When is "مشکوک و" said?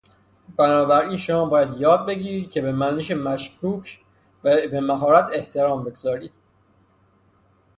3.11-4.49